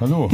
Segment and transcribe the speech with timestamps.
[0.00, 0.30] hallo.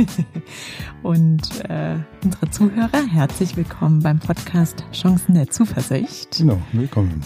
[1.02, 6.38] Und äh, unsere Zuhörer, herzlich willkommen beim Podcast Chancen der Zuversicht.
[6.38, 7.20] Genau, willkommen.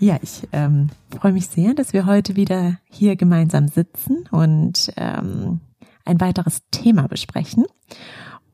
[0.00, 5.60] Ja, ich ähm, freue mich sehr, dass wir heute wieder hier gemeinsam sitzen und ähm,
[6.04, 7.64] ein weiteres Thema besprechen.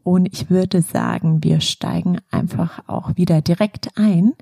[0.03, 4.35] Und ich würde sagen, wir steigen einfach auch wieder direkt ein.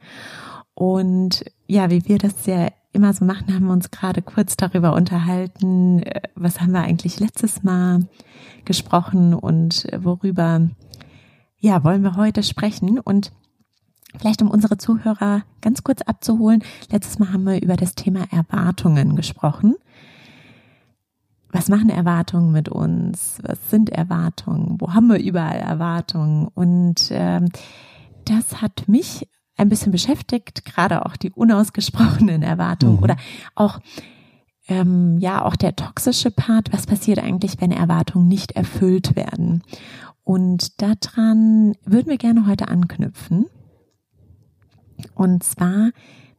[0.75, 4.93] Und ja, wie wir das ja immer so machen, haben wir uns gerade kurz darüber
[4.93, 8.07] unterhalten, äh, was haben wir eigentlich letztes Mal
[8.65, 10.69] gesprochen und worüber,
[11.59, 12.99] ja, wollen wir heute sprechen.
[12.99, 13.33] Und
[14.19, 19.15] vielleicht um unsere Zuhörer ganz kurz abzuholen, letztes Mal haben wir über das Thema Erwartungen
[19.15, 19.77] gesprochen.
[21.51, 23.39] Was machen Erwartungen mit uns?
[23.43, 24.77] Was sind Erwartungen?
[24.81, 26.49] Wo haben wir überall Erwartungen?
[26.49, 27.49] Und ähm,
[28.25, 33.03] das hat mich ein bisschen beschäftigt, gerade auch die unausgesprochenen Erwartungen mhm.
[33.03, 33.17] oder
[33.55, 33.81] auch
[34.69, 36.73] ähm, ja auch der toxische Part.
[36.73, 39.63] Was passiert eigentlich, wenn Erwartungen nicht erfüllt werden?
[40.25, 43.47] Und daran würden wir gerne heute anknüpfen.
[45.15, 45.91] Und zwar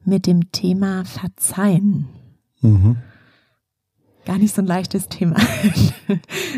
[0.05, 2.07] mit dem Thema Verzeihen.
[2.61, 2.97] Mhm.
[4.25, 5.37] Gar nicht so ein leichtes Thema.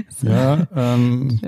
[0.09, 1.39] so, ja, ähm,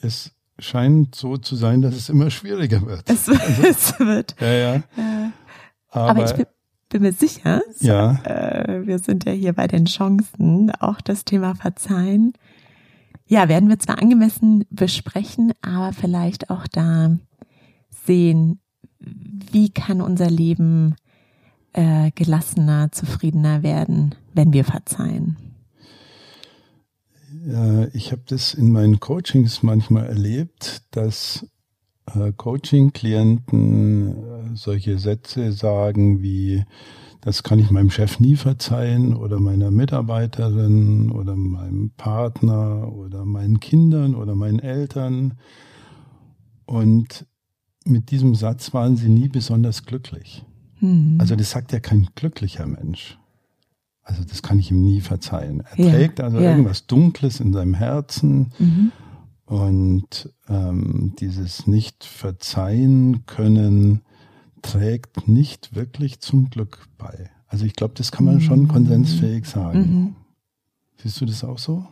[0.00, 3.08] es scheint so zu sein, dass es immer schwieriger wird.
[3.08, 4.34] Es, also, es wird.
[4.40, 4.74] Ja, ja.
[4.74, 5.30] Äh,
[5.90, 6.46] aber, aber, ich bin,
[6.88, 8.12] bin mir sicher, so, ja.
[8.24, 12.32] Äh, wir sind ja hier bei den Chancen, auch das Thema Verzeihen.
[13.26, 17.16] Ja, werden wir zwar angemessen besprechen, aber vielleicht auch da
[18.06, 18.60] sehen,
[19.00, 20.96] wie kann unser Leben
[21.74, 25.36] äh, gelassener, zufriedener werden, wenn wir verzeihen.
[27.92, 31.46] Ich habe das in meinen Coachings manchmal erlebt, dass
[32.14, 36.64] äh, Coaching-Klienten äh, solche Sätze sagen wie,
[37.20, 43.60] das kann ich meinem Chef nie verzeihen oder meiner Mitarbeiterin oder meinem Partner oder meinen
[43.60, 45.34] Kindern oder meinen Eltern.
[46.64, 47.26] Und
[47.84, 50.44] mit diesem Satz waren sie nie besonders glücklich.
[50.80, 51.16] Mhm.
[51.18, 53.17] Also das sagt ja kein glücklicher Mensch.
[54.08, 55.62] Also das kann ich ihm nie verzeihen.
[55.76, 56.50] Er ja, trägt also ja.
[56.50, 58.92] irgendwas Dunkles in seinem Herzen mhm.
[59.44, 64.00] und ähm, dieses nicht verzeihen können
[64.62, 67.30] trägt nicht wirklich zum Glück bei.
[67.48, 68.68] Also ich glaube, das kann man schon mhm.
[68.68, 69.78] konsensfähig sagen.
[69.78, 70.16] Mhm.
[71.02, 71.86] Siehst du das auch so?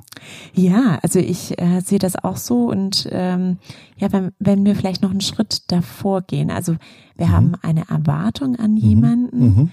[0.55, 3.59] Ja, also ich äh, sehe das auch so und ähm,
[3.99, 6.76] ja, wenn, wenn wir vielleicht noch einen Schritt davor gehen, also
[7.15, 7.32] wir mhm.
[7.32, 8.78] haben eine Erwartung an mhm.
[8.78, 9.71] jemanden mhm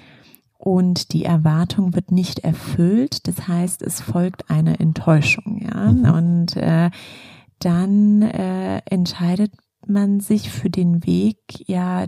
[0.64, 3.28] und die Erwartung wird nicht erfüllt.
[3.28, 5.92] Das heißt, es folgt eine Enttäuschung, ja.
[5.92, 6.06] Mhm.
[6.06, 6.90] Und äh,
[7.60, 9.52] dann äh, entscheidet
[9.86, 11.38] man sich für den Weg,
[11.68, 12.06] ja,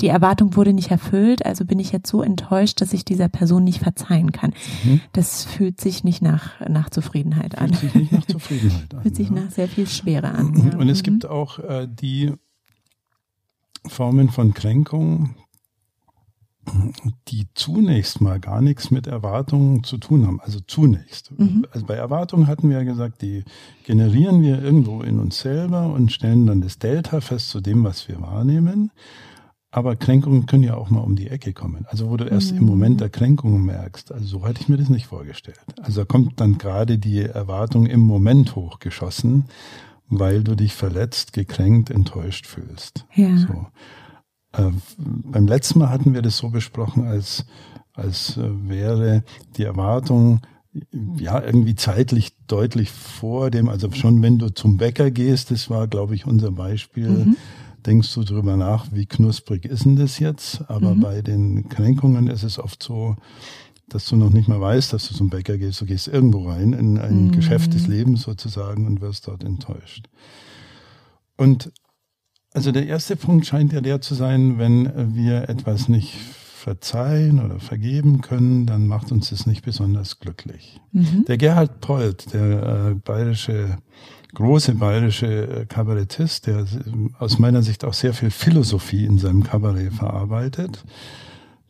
[0.00, 3.62] die Erwartung wurde nicht erfüllt, also bin ich jetzt so enttäuscht, dass ich dieser Person
[3.62, 4.54] nicht verzeihen kann.
[4.84, 5.02] Mhm.
[5.12, 7.74] Das fühlt sich nicht nach, nach Zufriedenheit an.
[7.74, 9.02] Fühlt sich nicht nach Zufriedenheit an.
[9.02, 9.34] Fühlt sich ja.
[9.34, 10.70] nach sehr viel Schwere an.
[10.72, 10.78] Ja.
[10.78, 11.04] Und es mhm.
[11.04, 12.32] gibt auch äh, die
[13.86, 15.34] Formen von Kränkung,
[17.28, 20.40] die zunächst mal gar nichts mit Erwartungen zu tun haben.
[20.40, 21.36] Also zunächst.
[21.36, 21.66] Mhm.
[21.72, 23.44] Also bei Erwartungen hatten wir ja gesagt, die
[23.84, 28.06] generieren wir irgendwo in uns selber und stellen dann das Delta fest zu dem, was
[28.08, 28.92] wir wahrnehmen.
[29.72, 31.86] Aber Kränkungen können ja auch mal um die Ecke kommen.
[31.88, 32.58] Also wo du erst mhm.
[32.58, 34.12] im Moment der Kränkungen merkst.
[34.12, 35.58] Also so hatte ich mir das nicht vorgestellt.
[35.80, 39.46] Also da kommt dann gerade die Erwartung im Moment hochgeschossen,
[40.08, 43.06] weil du dich verletzt, gekränkt, enttäuscht fühlst.
[43.14, 43.36] Ja.
[43.38, 43.66] So.
[44.52, 47.46] Äh, beim letzten Mal hatten wir das so besprochen, als,
[47.94, 49.24] als äh, wäre
[49.56, 50.40] die Erwartung
[51.16, 55.86] ja irgendwie zeitlich deutlich vor dem, also schon wenn du zum Bäcker gehst, das war,
[55.86, 57.36] glaube ich, unser Beispiel, mhm.
[57.84, 60.64] denkst du drüber nach, wie knusprig ist denn das jetzt?
[60.68, 61.00] Aber mhm.
[61.00, 63.16] bei den Kränkungen ist es oft so,
[63.88, 65.80] dass du noch nicht mal weißt, dass du zum Bäcker gehst.
[65.80, 67.32] Du gehst irgendwo rein in ein mhm.
[67.32, 70.08] Geschäft des Lebens sozusagen und wirst dort enttäuscht.
[71.36, 71.70] Und
[72.54, 76.14] also der erste Punkt scheint ja der zu sein, wenn wir etwas nicht
[76.62, 80.80] verzeihen oder vergeben können, dann macht uns das nicht besonders glücklich.
[80.92, 81.24] Mhm.
[81.26, 83.78] Der Gerhard Polt, der äh, bayerische,
[84.34, 86.64] große bayerische äh, Kabarettist, der
[87.18, 90.84] aus meiner Sicht auch sehr viel Philosophie in seinem Kabarett verarbeitet,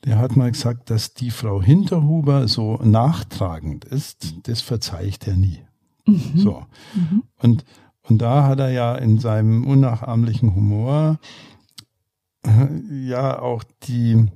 [0.05, 5.61] der hat mal gesagt, dass die Frau Hinterhuber so nachtragend ist, das verzeiht er nie.
[6.06, 6.32] Mhm.
[6.35, 6.67] So.
[6.94, 7.23] Mhm.
[7.38, 7.64] Und
[8.08, 11.19] und da hat er ja in seinem unnachahmlichen Humor
[12.44, 14.26] äh, ja auch die,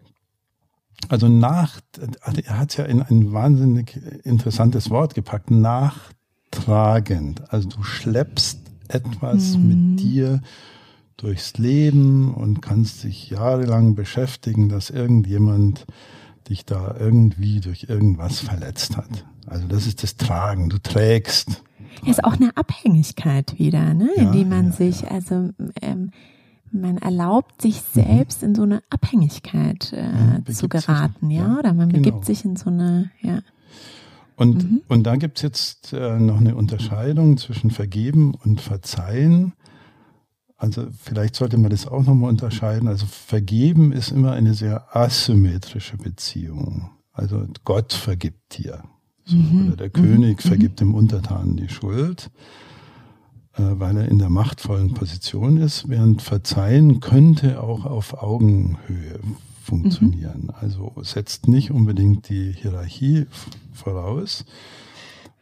[1.09, 1.81] also nach,
[2.45, 7.43] er hat es ja in ein wahnsinnig interessantes Wort gepackt, nachtragend.
[7.53, 9.69] Also du schleppst etwas mhm.
[9.69, 10.41] mit dir
[11.17, 15.87] durchs Leben und kannst dich jahrelang beschäftigen, dass irgendjemand
[16.49, 19.27] dich da irgendwie durch irgendwas verletzt hat.
[19.47, 20.69] Also das ist das Tragen.
[20.69, 21.63] Du trägst.
[22.05, 24.11] Ist auch eine Abhängigkeit wieder, ne?
[24.17, 25.09] Ja, in die man ja, sich, ja.
[25.09, 25.51] also
[25.81, 26.11] ähm,
[26.73, 28.03] man erlaubt sich mhm.
[28.03, 28.49] selbst mhm.
[28.49, 31.59] in so eine Abhängigkeit äh, zu geraten, sich, ja?
[31.59, 32.03] Oder man genau.
[32.03, 33.41] begibt sich in so eine, ja.
[34.37, 34.83] Und, mhm.
[34.89, 39.55] und da gibt's jetzt äh, noch eine Unterscheidung zwischen Vergeben und Verzeihen.
[40.57, 42.89] Also vielleicht sollte man das auch nochmal unterscheiden.
[42.89, 46.91] Also Vergeben ist immer eine sehr asymmetrische Beziehung.
[47.13, 48.83] Also Gott vergibt dir.
[49.25, 49.69] So, mhm.
[49.69, 50.49] Oder der König mhm.
[50.49, 52.31] vergibt dem Untertanen die Schuld,
[53.55, 59.21] äh, weil er in der machtvollen Position ist, während Verzeihen könnte auch auf Augenhöhe
[59.63, 60.45] funktionieren.
[60.45, 60.55] Mhm.
[60.61, 63.27] Also setzt nicht unbedingt die Hierarchie
[63.73, 64.45] voraus.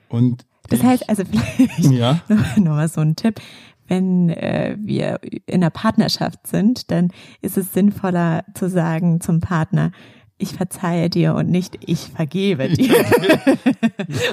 [0.08, 1.25] Und das heißt also
[1.56, 2.20] vielleicht ja?
[2.56, 3.40] nochmal so ein Tipp
[3.88, 7.10] wenn äh, wir in einer Partnerschaft sind, dann
[7.40, 9.92] ist es sinnvoller zu sagen zum Partner,
[10.36, 12.92] ich verzeihe dir und nicht ich vergebe dir.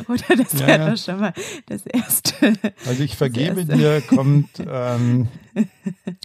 [0.07, 0.89] Oder das ja, wäre ja.
[0.89, 1.33] doch schon mal
[1.67, 2.33] das Erste.
[2.87, 5.27] Also ich vergebe dir kommt ähm,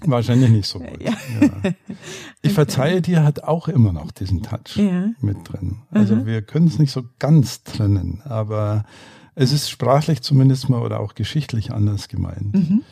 [0.05, 1.03] wahrscheinlich nicht so gut.
[1.03, 1.13] Ja.
[2.41, 4.79] Ich verzeihe dir hat auch immer noch diesen Touch
[5.21, 5.83] mit drin.
[5.91, 6.27] Also mhm.
[6.27, 8.87] wir können es nicht so ganz trennen, aber
[9.35, 12.55] es ist sprachlich zumindest mal oder auch geschichtlich anders gemeint.
[12.55, 12.83] Mhm.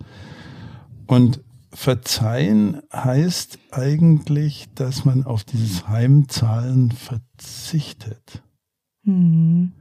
[1.06, 1.42] Und
[1.74, 8.42] verzeihen heißt eigentlich, dass man auf dieses Heimzahlen verzichtet.
[9.04, 9.74] Mhm.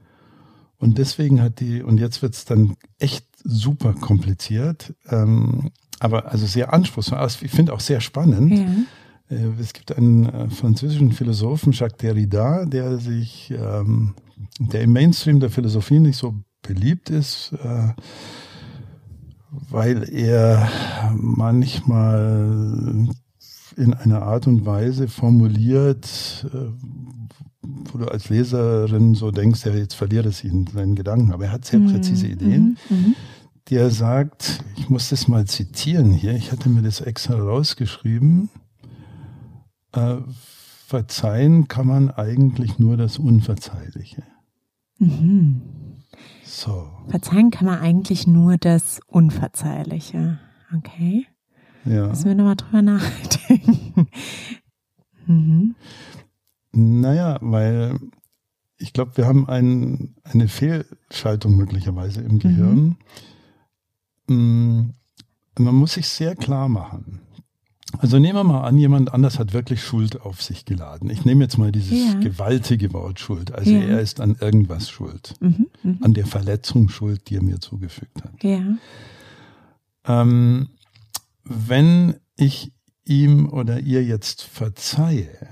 [0.77, 6.73] Und deswegen hat die, und jetzt wird's dann echt super kompliziert, ähm, aber also sehr
[6.73, 8.87] anspruchsvoll, ich finde auch sehr spannend.
[9.31, 9.37] Ja.
[9.37, 14.15] Äh, es gibt einen äh, französischen Philosophen, Jacques Derrida, der sich ähm,
[14.59, 17.93] der im Mainstream der Philosophie nicht so beliebt ist, äh,
[19.51, 20.69] weil er
[21.15, 23.09] manchmal
[23.77, 26.71] in einer Art und Weise formuliert, äh,
[27.63, 31.53] wo du als Leserin so denkst, ja, jetzt verliert es ihn seinen Gedanken, aber er
[31.53, 31.93] hat sehr mhm.
[31.93, 32.79] präzise Ideen.
[32.89, 32.97] Mhm.
[32.97, 33.15] Mhm.
[33.69, 38.51] Der sagt, ich muss das mal zitieren hier, ich hatte mir das extra rausgeschrieben,
[39.93, 40.17] äh,
[40.91, 44.25] verzeihen kann man eigentlich nur das Unverzeihliche.
[44.99, 45.63] Mhm.
[46.45, 46.91] So.
[47.07, 50.41] Verzeihen kann man eigentlich nur das Unverzeihliche.
[50.77, 51.27] Okay.
[51.85, 52.09] Ja.
[52.09, 54.09] Müssen wir nochmal drüber nachdenken.
[55.27, 55.77] mhm.
[56.73, 57.97] Naja, weil
[58.77, 62.97] ich glaube, wir haben ein, eine Fehlschaltung möglicherweise im Gehirn.
[64.27, 64.95] Mhm.
[65.57, 67.21] Man muss sich sehr klar machen.
[67.99, 71.11] Also nehmen wir mal an, jemand anders hat wirklich Schuld auf sich geladen.
[71.11, 72.21] Ich nehme jetzt mal dieses ja.
[72.21, 73.53] gewaltige Wort Schuld.
[73.53, 73.81] Also ja.
[73.81, 75.35] er ist an irgendwas schuld.
[75.41, 75.99] Mhm, mh.
[76.01, 78.43] An der Verletzung schuld, die er mir zugefügt hat.
[78.43, 78.63] Ja.
[80.05, 80.69] Ähm,
[81.45, 82.73] wenn ich
[83.05, 85.49] ihm oder ihr jetzt verzeihe,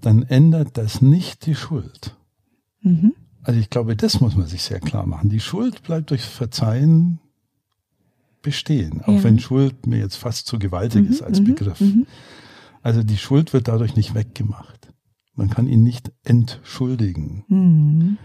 [0.00, 2.16] dann ändert das nicht die Schuld.
[2.82, 3.14] Mhm.
[3.42, 5.30] Also ich glaube, das muss man sich sehr klar machen.
[5.30, 7.18] Die Schuld bleibt durch Verzeihen
[8.42, 9.24] bestehen, auch ja.
[9.24, 11.80] wenn Schuld mir jetzt fast zu gewaltig mhm, ist als mhm, Begriff.
[11.80, 12.06] Mhm.
[12.82, 14.92] Also die Schuld wird dadurch nicht weggemacht.
[15.34, 17.44] Man kann ihn nicht entschuldigen.
[17.48, 18.18] Mhm.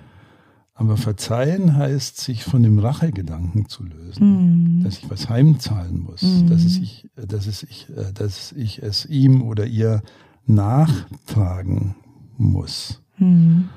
[0.76, 4.84] Aber verzeihen heißt, sich von dem Rachegedanken zu lösen, mhm.
[4.84, 9.06] dass ich was heimzahlen muss, dass, es ich, dass, es ich, äh, dass ich es
[9.06, 10.02] ihm oder ihr
[10.46, 11.96] nachtragen
[12.38, 13.02] muss.
[13.18, 13.70] Mhm.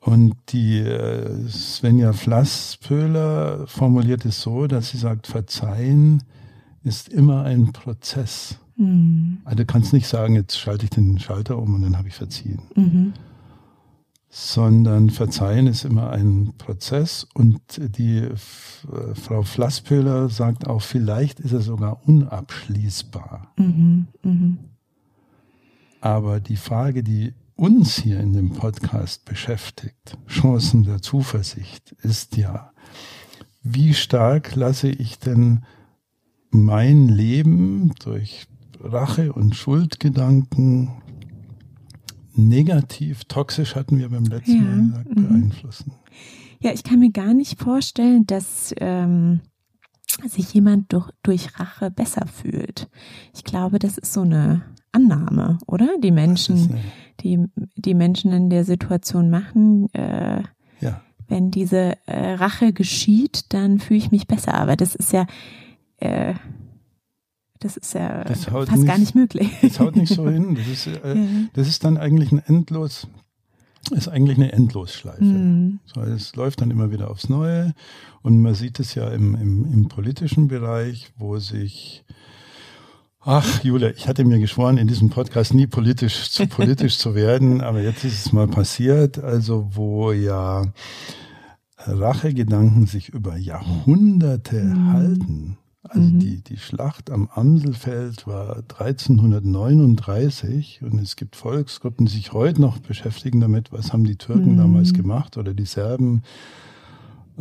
[0.00, 6.22] Und die äh, Svenja Flasspöhler formuliert es so, dass sie sagt, Verzeihen
[6.82, 8.58] ist immer ein Prozess.
[8.76, 9.38] Mhm.
[9.44, 12.14] Also du kannst nicht sagen, jetzt schalte ich den Schalter um und dann habe ich
[12.14, 12.62] verziehen.
[12.74, 13.12] Mhm.
[14.30, 18.36] Sondern Verzeihen ist immer ein Prozess und die äh,
[19.14, 23.52] Frau Flasspöhler sagt auch, vielleicht ist er sogar unabschließbar.
[23.58, 24.06] Mhm.
[24.22, 24.58] mhm.
[26.02, 32.72] Aber die Frage, die uns hier in dem Podcast beschäftigt, Chancen der Zuversicht, ist ja,
[33.62, 35.66] wie stark lasse ich denn
[36.50, 38.46] mein Leben durch
[38.80, 41.02] Rache und Schuldgedanken
[42.32, 44.62] negativ, toxisch hatten wir beim letzten ja.
[44.62, 45.28] Mal gesagt, mhm.
[45.28, 45.92] beeinflussen.
[46.60, 49.40] Ja, ich kann mir gar nicht vorstellen, dass ähm,
[50.26, 52.88] sich jemand durch, durch Rache besser fühlt.
[53.34, 54.62] Ich glaube, das ist so eine
[54.92, 55.88] Annahme, oder?
[56.02, 56.78] Die Menschen,
[57.22, 57.38] die,
[57.76, 60.42] die Menschen in der Situation machen, äh,
[60.80, 61.00] ja.
[61.28, 64.54] wenn diese äh, Rache geschieht, dann fühle ich mich besser.
[64.54, 65.26] Aber das ist ja,
[65.98, 66.34] äh,
[67.60, 69.50] das ist ja das fast nicht, gar nicht möglich.
[69.62, 70.54] Das haut nicht so hin.
[70.54, 71.26] Das ist, äh, ja.
[71.52, 73.06] das ist dann eigentlich ein endlos,
[73.90, 75.24] ist eigentlich eine Endlosschleife.
[75.24, 75.80] Mhm.
[75.84, 77.74] So, es läuft dann immer wieder aufs Neue
[78.22, 82.04] und man sieht es ja im, im, im politischen Bereich, wo sich
[83.22, 87.60] Ach, Julia, ich hatte mir geschworen, in diesem Podcast nie politisch zu politisch zu werden,
[87.60, 90.64] aber jetzt ist es mal passiert, also wo ja
[91.76, 94.92] Rachegedanken sich über Jahrhunderte mhm.
[94.92, 95.58] halten.
[95.82, 96.18] Also mhm.
[96.18, 102.78] die, die Schlacht am Amselfeld war 1339 und es gibt Volksgruppen, die sich heute noch
[102.78, 104.58] beschäftigen damit, was haben die Türken mhm.
[104.58, 106.22] damals gemacht oder die Serben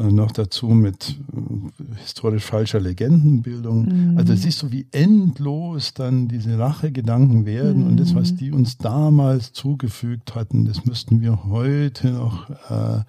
[0.07, 3.85] noch dazu mit äh, historisch falscher Legendenbildung.
[3.85, 4.17] Mhm.
[4.17, 7.87] Also siehst du, wie endlos dann diese Rachegedanken werden mhm.
[7.87, 8.37] und das, was mhm.
[8.37, 13.03] die uns damals zugefügt hatten, das müssten wir heute noch äh,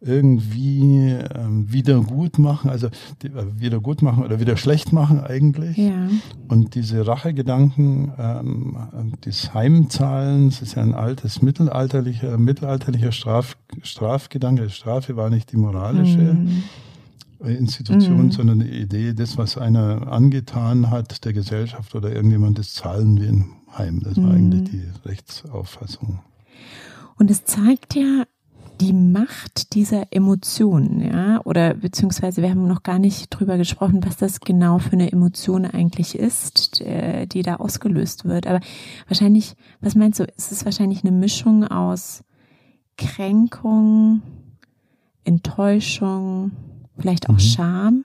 [0.00, 2.88] irgendwie ähm, wieder gut machen, also
[3.22, 5.76] die, äh, wieder gut machen oder wieder schlecht machen eigentlich.
[5.76, 6.08] Ja.
[6.48, 14.68] Und diese Rachegedanken ähm, des Heimzahlens ist ja ein altes mittelalterlicher, mittelalterlicher Straf, Strafgedanke.
[14.68, 16.62] Strafe war nicht die moralische mhm.
[17.44, 18.32] Institution, mhm.
[18.32, 23.28] sondern die Idee, das, was einer angetan hat, der Gesellschaft oder irgendjemand, das zahlen wir
[23.28, 24.02] in Heim.
[24.02, 24.32] Das war mhm.
[24.32, 26.20] eigentlich die Rechtsauffassung.
[27.18, 28.24] Und es zeigt ja
[28.80, 34.16] die Macht dieser Emotionen, ja, oder beziehungsweise wir haben noch gar nicht drüber gesprochen, was
[34.16, 38.46] das genau für eine Emotion eigentlich ist, äh, die da ausgelöst wird.
[38.46, 38.60] Aber
[39.08, 42.22] wahrscheinlich, was meinst du, ist es wahrscheinlich eine Mischung aus
[42.96, 44.22] Kränkung,
[45.24, 46.52] Enttäuschung,
[46.98, 47.40] vielleicht auch mhm.
[47.40, 48.04] Scham?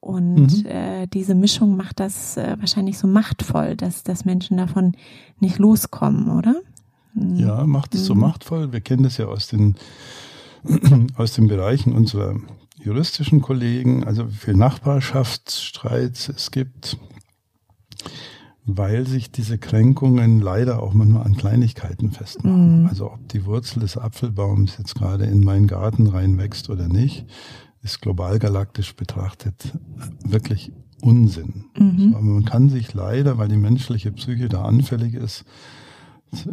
[0.00, 0.66] Und mhm.
[0.66, 4.92] äh, diese Mischung macht das äh, wahrscheinlich so machtvoll, dass, dass Menschen davon
[5.38, 6.56] nicht loskommen, oder?
[7.14, 8.20] Ja, macht es so mhm.
[8.20, 8.72] machtvoll.
[8.72, 9.76] Wir kennen das ja aus den,
[11.16, 12.36] aus den Bereichen unserer
[12.82, 16.96] juristischen Kollegen, also wie viel Nachbarschaftsstreits es gibt,
[18.64, 22.82] weil sich diese Kränkungen leider auch manchmal an Kleinigkeiten festmachen.
[22.82, 22.86] Mhm.
[22.86, 27.26] Also ob die Wurzel des Apfelbaums jetzt gerade in meinen Garten reinwächst oder nicht,
[27.82, 29.72] ist global galaktisch betrachtet
[30.22, 31.64] wirklich Unsinn.
[31.78, 32.14] Mhm.
[32.14, 35.44] Aber man kann sich leider, weil die menschliche Psyche da anfällig ist,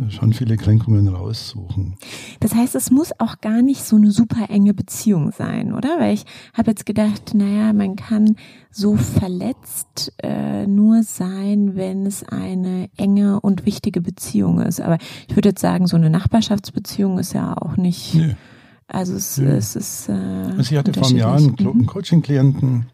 [0.10, 1.96] schon viele Kränkungen raussuchen.
[2.40, 6.00] Das heißt, es muss auch gar nicht so eine super enge Beziehung sein, oder?
[6.00, 8.36] Weil ich habe jetzt gedacht, naja, man kann
[8.72, 14.82] so verletzt äh, nur sein, wenn es eine enge und wichtige Beziehung ist.
[14.82, 18.16] Aber ich würde jetzt sagen, so eine Nachbarschaftsbeziehung ist ja auch nicht.
[18.16, 18.36] Nee.
[18.88, 19.48] Also es, nee.
[19.48, 20.10] es ist.
[20.10, 21.86] Äh, also ich hatte vor einem Jahr einen, mhm.
[21.86, 22.88] Coaching-Klienten,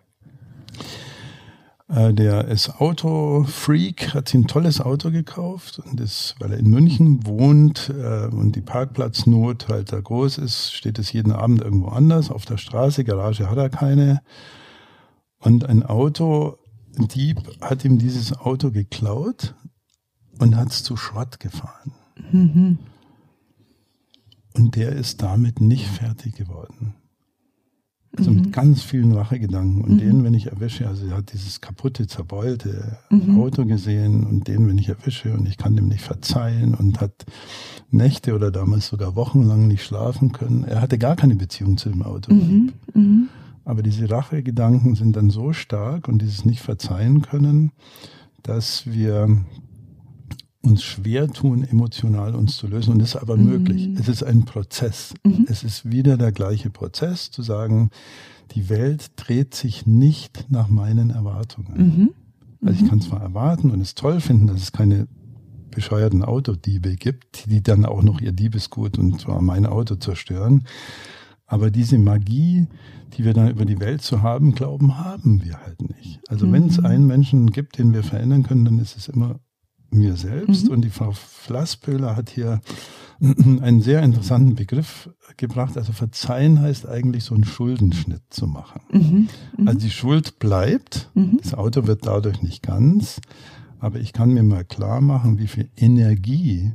[1.94, 7.28] der ist Autofreak, hat sich ein tolles Auto gekauft und ist, weil er in München
[7.28, 12.32] wohnt äh, und die Parkplatznot halt da groß ist, steht es jeden Abend irgendwo anders
[12.32, 13.04] auf der Straße.
[13.04, 14.22] Garage hat er keine.
[15.38, 16.58] Und ein Auto,
[16.98, 19.54] ein Dieb hat ihm dieses Auto geklaut
[20.40, 21.94] und hat es zu Schrott gefahren.
[22.32, 22.80] Mhm.
[24.56, 26.96] Und der ist damit nicht fertig geworden.
[28.15, 28.41] Also mhm.
[28.41, 29.82] mit ganz vielen Rachegedanken.
[29.82, 29.98] Und mhm.
[29.98, 33.39] den, wenn ich erwische, also er hat dieses kaputte, zerbeulte mhm.
[33.39, 37.25] Auto gesehen und den, wenn ich erwische und ich kann dem nicht verzeihen und hat
[37.89, 40.63] Nächte oder damals sogar wochenlang nicht schlafen können.
[40.63, 42.34] Er hatte gar keine Beziehung zu dem Auto.
[42.34, 42.74] Mhm.
[42.93, 43.29] Mhm.
[43.65, 47.72] Aber diese Rachegedanken sind dann so stark und dieses nicht verzeihen können,
[48.43, 49.38] dass wir
[50.63, 52.93] uns schwer tun, emotional uns zu lösen.
[52.93, 53.46] Und das ist aber mhm.
[53.46, 53.89] möglich.
[54.00, 55.13] Es ist ein Prozess.
[55.24, 55.46] Mhm.
[55.50, 57.89] Es ist wieder der gleiche Prozess, zu sagen,
[58.55, 61.74] die Welt dreht sich nicht nach meinen Erwartungen.
[61.75, 62.10] Mhm.
[62.65, 62.89] Also ich mhm.
[62.89, 65.08] kann zwar erwarten und es toll finden, dass es keine
[65.70, 70.63] bescheuerten Autodiebe gibt, die dann auch noch ihr Diebesgut und zwar mein Auto zerstören.
[71.46, 72.67] Aber diese Magie,
[73.17, 76.22] die wir dann über die Welt zu haben glauben, haben wir halt nicht.
[76.29, 76.53] Also mhm.
[76.53, 79.39] wenn es einen Menschen gibt, den wir verändern können, dann ist es immer
[79.94, 80.66] mir selbst.
[80.66, 80.72] Mhm.
[80.72, 82.62] Und die Frau Flassböhler hat hier
[83.22, 85.78] einen sehr interessanten Begriff gebracht.
[85.78, 88.82] Also verzeihen heißt eigentlich so einen Schuldenschnitt zu machen.
[88.92, 89.28] Mhm.
[89.58, 89.68] Mhm.
[89.68, 91.40] Also die Schuld bleibt, mhm.
[91.42, 93.22] das Auto wird dadurch nicht ganz,
[93.80, 96.72] aber ich kann mir mal klar machen, wie viel Energie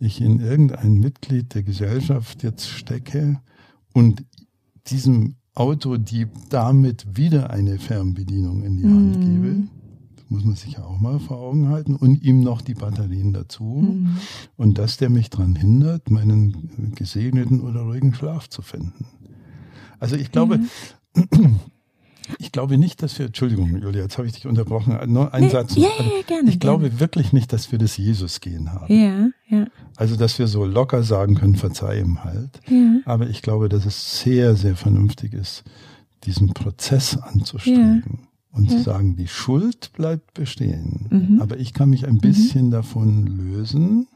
[0.00, 3.40] ich in irgendein Mitglied der Gesellschaft jetzt stecke
[3.92, 4.24] und
[4.86, 9.20] diesem Autodieb damit wieder eine Fernbedienung in die Hand mhm.
[9.20, 9.79] gebe
[10.30, 13.64] muss man sich ja auch mal vor Augen halten, und ihm noch die Batterien dazu.
[13.64, 14.16] Mhm.
[14.56, 19.06] Und dass der mich daran hindert, meinen gesegneten oder ruhigen Schlaf zu finden.
[19.98, 20.58] Also ich glaube,
[21.14, 21.58] mhm.
[22.38, 25.48] ich glaube nicht, dass wir, Entschuldigung, Julia, jetzt habe ich dich unterbrochen, nur ein nee,
[25.48, 25.74] Satz.
[25.74, 26.48] Ja, ja, ja, gerne.
[26.48, 27.00] Ich glaube gerne.
[27.00, 28.94] wirklich nicht, dass wir das Jesus-Gehen haben.
[28.94, 29.66] Ja, ja.
[29.96, 32.60] Also, dass wir so locker sagen können, verzeih ihm halt.
[32.68, 33.00] Ja.
[33.04, 35.64] Aber ich glaube, dass es sehr, sehr vernünftig ist,
[36.22, 38.04] diesen Prozess anzustreben.
[38.06, 38.76] Ja und ja.
[38.76, 41.42] zu sagen, die Schuld bleibt bestehen, mhm.
[41.42, 42.70] aber ich kann mich ein bisschen mhm.
[42.70, 44.08] davon lösen.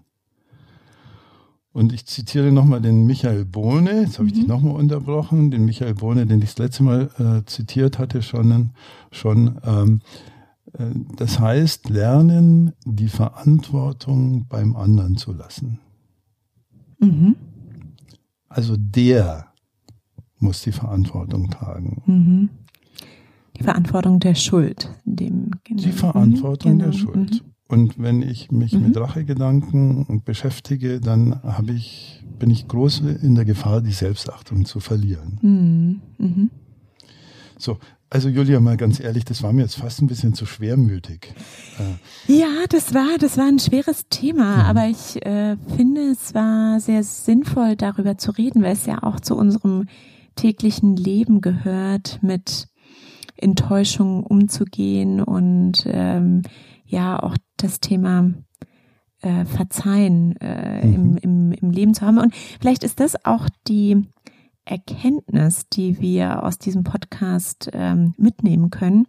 [1.73, 4.39] Und ich zitiere nochmal den Michael Bohne, jetzt habe ich mhm.
[4.39, 8.71] dich nochmal unterbrochen, den Michael Bohne, den ich das letzte Mal äh, zitiert hatte schon.
[9.11, 10.01] schon ähm,
[10.75, 10.85] äh,
[11.17, 15.81] das heißt, lernen, die Verantwortung beim anderen zu lassen.
[17.01, 17.37] Mhm.
[18.49, 19.49] Also der
[20.39, 22.03] muss die Verantwortung tragen.
[23.55, 23.59] Mhm.
[23.59, 24.91] Die Verantwortung der Schuld.
[25.05, 25.83] Dem, genau.
[25.83, 26.91] Die Verantwortung genau.
[26.91, 27.33] der Schuld.
[27.33, 27.55] Mhm.
[27.67, 28.89] Und wenn ich mich mhm.
[28.89, 34.81] mit Rachegedanken beschäftige, dann habe ich, bin ich groß in der Gefahr, die Selbstachtung zu
[34.81, 35.39] verlieren.
[35.43, 36.01] Mhm.
[36.19, 36.51] mhm.
[37.57, 37.79] So,
[38.11, 41.35] also Julia, mal ganz ehrlich, das war mir jetzt fast ein bisschen zu schwermütig.
[41.79, 42.33] Äh.
[42.33, 44.63] Ja, das war, das war ein schweres Thema, mhm.
[44.63, 49.19] aber ich äh, finde, es war sehr sinnvoll, darüber zu reden, weil es ja auch
[49.19, 49.87] zu unserem
[50.37, 52.69] täglichen Leben gehört, mit
[53.45, 56.43] Enttäuschungen umzugehen und ähm,
[56.87, 58.33] ja auch das Thema
[59.21, 60.95] äh, Verzeihen äh, mhm.
[60.95, 62.19] im, im, im Leben zu haben.
[62.19, 64.07] Und vielleicht ist das auch die
[64.65, 69.07] Erkenntnis, die wir aus diesem Podcast ähm, mitnehmen können,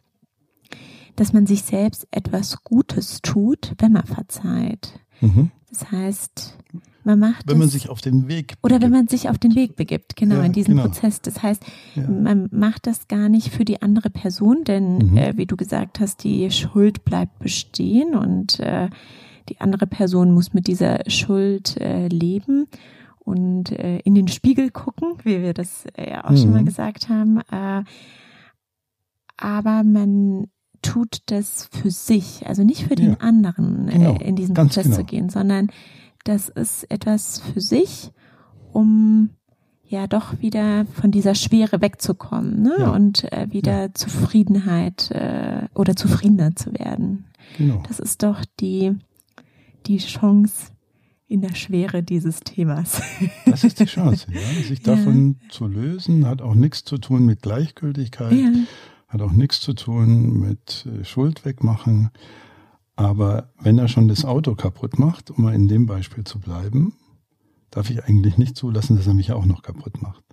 [1.16, 5.00] dass man sich selbst etwas Gutes tut, wenn man verzeiht.
[5.22, 5.52] Mhm.
[5.70, 6.58] Das heißt,
[7.06, 8.64] man macht wenn man sich auf den Weg begibt.
[8.64, 10.88] oder wenn man sich auf den Weg begibt, genau ja, in diesem genau.
[10.88, 11.22] Prozess.
[11.22, 11.64] Das heißt,
[11.96, 12.08] ja.
[12.08, 15.18] man macht das gar nicht für die andere Person, denn mhm.
[15.18, 18.90] äh, wie du gesagt hast, die Schuld bleibt bestehen und äh,
[19.50, 22.68] die andere Person muss mit dieser Schuld äh, leben
[23.20, 26.38] und äh, in den Spiegel gucken, wie wir das äh, ja auch mhm.
[26.38, 26.66] schon mal mhm.
[26.66, 27.40] gesagt haben.
[27.52, 27.84] Äh,
[29.38, 30.48] aber man
[30.82, 33.18] tut das für sich, also nicht für den ja.
[33.20, 34.18] anderen genau.
[34.18, 34.98] in diesen Ganz Prozess genau.
[34.98, 35.70] zu gehen, sondern
[36.26, 38.12] das ist etwas für sich,
[38.74, 39.30] um
[39.88, 42.76] ja doch wieder von dieser Schwere wegzukommen ne?
[42.80, 42.90] Ja.
[42.90, 43.94] und äh, wieder ja.
[43.94, 47.26] Zufriedenheit äh, oder zufriedener zu werden.
[47.58, 47.82] Genau.
[47.88, 48.94] Das ist doch die,
[49.86, 50.72] die Chance
[51.28, 53.02] in der Schwere dieses Themas.
[53.46, 54.64] Das ist die Chance, ja.
[54.64, 55.50] sich davon ja.
[55.50, 58.34] zu lösen, hat auch nichts zu tun mit Gleichgültigkeit,
[59.08, 62.10] hat auch nichts zu tun mit äh, Schuld wegmachen,
[62.96, 66.94] aber wenn er schon das Auto kaputt macht, um mal in dem Beispiel zu bleiben,
[67.70, 70.24] darf ich eigentlich nicht zulassen, dass er mich auch noch kaputt macht.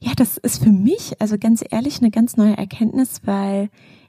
[0.00, 3.68] Ja, das ist für mich, also ganz ehrlich, eine ganz neue Erkenntnis, weil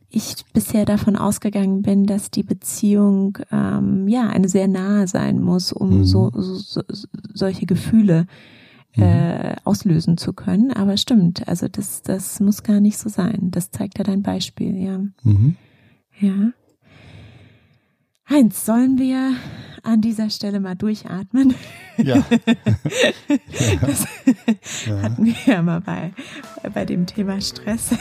[0.10, 5.74] ich bisher davon ausgegangen bin, dass die Beziehung ähm, ja eine sehr nahe sein muss,
[5.74, 6.04] um mhm.
[6.06, 6.82] so, so,
[7.34, 8.28] solche Gefühle
[8.96, 9.04] mhm.
[9.04, 10.72] äh, auslösen zu können.
[10.72, 13.50] Aber stimmt, also das, das muss gar nicht so sein.
[13.52, 15.00] Das zeigt ja dein Beispiel, ja.
[15.24, 15.56] Mhm.
[16.20, 16.52] Ja.
[18.30, 19.36] Heinz, sollen wir
[19.84, 21.56] an dieser Stelle mal durchatmen?
[21.96, 22.16] Ja.
[23.82, 24.06] das
[24.86, 25.02] ja.
[25.02, 26.12] hatten wir ja mal bei,
[26.74, 27.92] bei dem Thema Stress.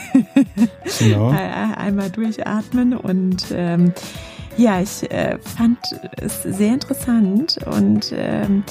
[0.99, 1.29] Genau.
[1.29, 3.93] Einmal durchatmen und ähm,
[4.57, 5.79] ja, ich äh, fand
[6.17, 8.63] es sehr interessant und ähm,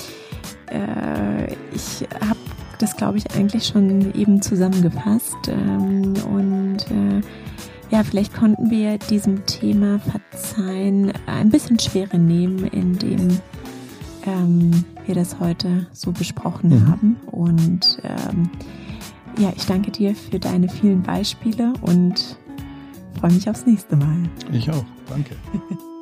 [0.71, 2.39] äh, ich habe
[2.79, 7.23] das, glaube ich, eigentlich schon eben zusammengefasst ähm, und äh,
[7.91, 13.41] ja, vielleicht konnten wir diesem Thema Verzeihen ein bisschen Schwere nehmen, indem
[14.27, 16.89] ähm, wir das heute so besprochen mhm.
[16.89, 17.17] haben.
[17.27, 18.51] Und ähm,
[19.39, 22.39] ja, ich danke dir für deine vielen Beispiele und
[23.21, 24.29] freue mich aufs nächste Mal.
[24.53, 24.85] Ich auch.
[25.09, 25.37] Danke.